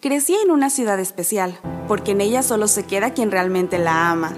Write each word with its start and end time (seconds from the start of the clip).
Crecí 0.00 0.36
en 0.36 0.52
una 0.52 0.70
ciudad 0.70 1.00
especial, 1.00 1.58
porque 1.88 2.12
en 2.12 2.20
ella 2.20 2.44
solo 2.44 2.68
se 2.68 2.84
queda 2.84 3.14
quien 3.14 3.32
realmente 3.32 3.78
la 3.78 4.12
ama. 4.12 4.32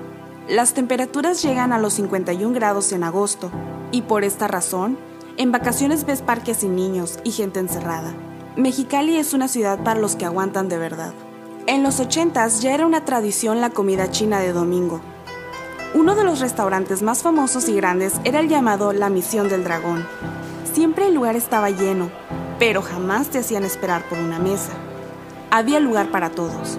Las 0.49 0.73
temperaturas 0.73 1.43
llegan 1.43 1.75
a 1.75 1.79
los 1.79 1.93
51 1.93 2.55
grados 2.55 2.93
en 2.93 3.05
agosto, 3.05 3.51
y 3.93 4.01
por 4.01 4.25
esta 4.25 4.49
razón, 4.49 4.97
en 5.37 5.53
vacaciones 5.53 6.07
ves 6.07 6.23
parques 6.23 6.57
sin 6.57 6.77
niños 6.77 7.19
y 7.25 7.33
gente 7.33 7.61
encerrada. 7.61 8.15
Mexicali 8.57 9.19
es 9.19 9.35
una 9.35 9.49
ciudad 9.49 9.85
para 9.85 10.01
los 10.01 10.17
que 10.17 10.25
aguantan 10.25 10.71
de 10.71 10.79
verdad. 10.79 11.13
En 11.67 11.83
los 11.83 12.01
80s 12.01 12.61
ya 12.63 12.73
era 12.73 12.87
una 12.87 13.05
tradición 13.05 13.61
la 13.61 13.69
comida 13.69 14.11
china 14.11 14.41
de 14.41 14.55
domingo. 14.55 15.03
Uno 15.93 16.15
de 16.15 16.25
los 16.25 16.41
restaurantes 16.41 17.03
más 17.03 17.21
famosos 17.23 17.69
y 17.69 17.75
grandes 17.75 18.15
era 18.25 18.41
el 18.41 18.49
llamado 18.49 18.95
La 18.95 19.11
Misión 19.11 19.51
del 19.51 19.65
Dragón. 19.65 20.07
Siempre 20.73 21.09
el 21.09 21.15
lugar 21.15 21.37
estaba 21.37 21.69
lleno, 21.69 22.11
pero 22.59 22.81
jamás 22.81 23.29
te 23.29 23.41
hacían 23.41 23.65
esperar 23.65 24.09
por 24.09 24.19
una 24.19 24.39
mesa 24.39 24.73
había 25.51 25.81
lugar 25.81 26.11
para 26.11 26.31
todos. 26.31 26.79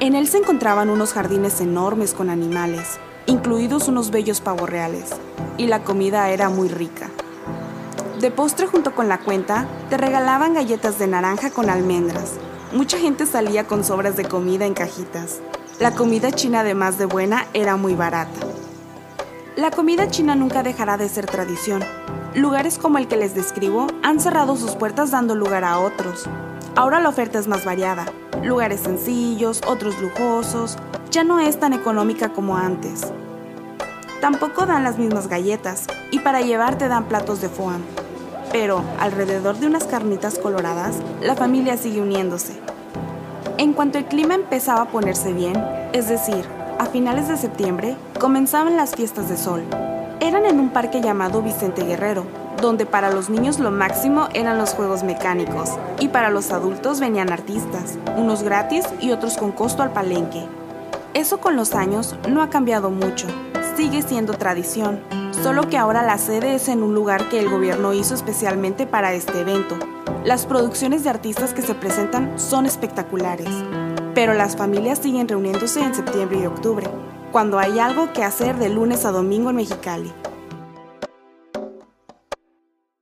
En 0.00 0.14
él 0.14 0.28
se 0.28 0.38
encontraban 0.38 0.90
unos 0.90 1.12
jardines 1.12 1.60
enormes 1.60 2.14
con 2.14 2.30
animales, 2.30 2.98
incluidos 3.26 3.88
unos 3.88 4.10
bellos 4.10 4.40
pavos 4.40 4.68
reales, 4.68 5.10
y 5.56 5.66
la 5.66 5.82
comida 5.82 6.30
era 6.30 6.48
muy 6.48 6.68
rica. 6.68 7.10
De 8.20 8.30
postre 8.30 8.66
junto 8.66 8.94
con 8.94 9.08
la 9.08 9.18
cuenta, 9.18 9.66
te 9.90 9.96
regalaban 9.96 10.54
galletas 10.54 10.98
de 10.98 11.06
naranja 11.06 11.50
con 11.50 11.68
almendras. 11.68 12.34
Mucha 12.72 12.98
gente 12.98 13.26
salía 13.26 13.66
con 13.66 13.84
sobras 13.84 14.16
de 14.16 14.24
comida 14.24 14.66
en 14.66 14.74
cajitas. 14.74 15.40
La 15.80 15.92
comida 15.92 16.30
china, 16.30 16.60
además 16.60 16.98
de 16.98 17.06
buena, 17.06 17.46
era 17.52 17.76
muy 17.76 17.94
barata. 17.94 18.53
La 19.56 19.70
comida 19.70 20.08
china 20.08 20.34
nunca 20.34 20.62
dejará 20.62 20.96
de 20.96 21.08
ser 21.08 21.26
tradición. 21.26 21.82
Lugares 22.34 22.78
como 22.78 22.98
el 22.98 23.06
que 23.06 23.16
les 23.16 23.34
describo 23.34 23.86
han 24.02 24.18
cerrado 24.18 24.56
sus 24.56 24.74
puertas 24.74 25.10
dando 25.12 25.34
lugar 25.34 25.64
a 25.64 25.78
otros, 25.78 26.28
Ahora 26.76 26.98
la 26.98 27.08
oferta 27.08 27.38
es 27.38 27.46
más 27.46 27.64
variada. 27.64 28.04
Lugares 28.42 28.80
sencillos, 28.80 29.60
otros 29.64 30.00
lujosos. 30.00 30.76
Ya 31.12 31.22
no 31.22 31.38
es 31.38 31.60
tan 31.60 31.72
económica 31.72 32.30
como 32.30 32.56
antes. 32.56 33.12
Tampoco 34.20 34.66
dan 34.66 34.82
las 34.82 34.98
mismas 34.98 35.28
galletas 35.28 35.86
y 36.10 36.18
para 36.18 36.40
llevar 36.40 36.76
te 36.76 36.88
dan 36.88 37.04
platos 37.04 37.40
de 37.40 37.48
foam. 37.48 37.80
Pero 38.50 38.82
alrededor 38.98 39.56
de 39.58 39.68
unas 39.68 39.84
carnitas 39.84 40.36
coloradas, 40.36 40.96
la 41.20 41.36
familia 41.36 41.76
sigue 41.76 42.00
uniéndose. 42.00 42.54
En 43.56 43.72
cuanto 43.72 43.98
el 43.98 44.06
clima 44.06 44.34
empezaba 44.34 44.82
a 44.82 44.88
ponerse 44.88 45.32
bien, 45.32 45.54
es 45.92 46.08
decir, 46.08 46.44
a 46.84 46.86
finales 46.86 47.28
de 47.28 47.38
septiembre, 47.38 47.96
comenzaban 48.20 48.76
las 48.76 48.94
fiestas 48.94 49.30
de 49.30 49.38
sol. 49.38 49.62
Eran 50.20 50.44
en 50.44 50.60
un 50.60 50.68
parque 50.68 51.00
llamado 51.00 51.40
Vicente 51.40 51.82
Guerrero, 51.82 52.26
donde 52.60 52.84
para 52.84 53.10
los 53.10 53.30
niños 53.30 53.58
lo 53.58 53.70
máximo 53.70 54.28
eran 54.34 54.58
los 54.58 54.74
juegos 54.74 55.02
mecánicos 55.02 55.70
y 55.98 56.08
para 56.08 56.28
los 56.28 56.52
adultos 56.52 57.00
venían 57.00 57.32
artistas, 57.32 57.98
unos 58.18 58.42
gratis 58.42 58.84
y 59.00 59.12
otros 59.12 59.38
con 59.38 59.52
costo 59.52 59.82
al 59.82 59.92
palenque. 59.92 60.44
Eso 61.14 61.40
con 61.40 61.56
los 61.56 61.74
años 61.74 62.16
no 62.28 62.42
ha 62.42 62.50
cambiado 62.50 62.90
mucho, 62.90 63.28
sigue 63.76 64.02
siendo 64.02 64.34
tradición, 64.34 65.00
solo 65.42 65.68
que 65.70 65.78
ahora 65.78 66.02
la 66.02 66.18
sede 66.18 66.54
es 66.54 66.68
en 66.68 66.82
un 66.82 66.94
lugar 66.94 67.30
que 67.30 67.40
el 67.40 67.48
gobierno 67.48 67.94
hizo 67.94 68.14
especialmente 68.14 68.86
para 68.86 69.14
este 69.14 69.40
evento. 69.40 69.76
Las 70.22 70.44
producciones 70.44 71.02
de 71.02 71.10
artistas 71.10 71.54
que 71.54 71.62
se 71.62 71.74
presentan 71.74 72.38
son 72.38 72.66
espectaculares, 72.66 73.48
pero 74.14 74.34
las 74.34 74.56
familias 74.56 75.00
siguen 75.00 75.28
reuniéndose 75.28 75.80
en 75.80 75.94
septiembre 75.94 76.40
y 76.42 76.46
octubre, 76.46 76.86
cuando 77.32 77.58
hay 77.58 77.78
algo 77.78 78.12
que 78.12 78.22
hacer 78.22 78.58
de 78.58 78.68
lunes 78.68 79.04
a 79.04 79.10
domingo 79.10 79.50
en 79.50 79.56
Mexicali. 79.56 80.12